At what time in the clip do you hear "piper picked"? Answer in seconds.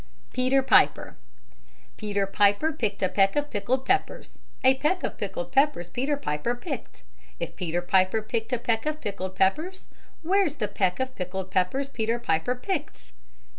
2.25-3.03, 6.17-7.03, 7.83-8.51, 12.17-13.11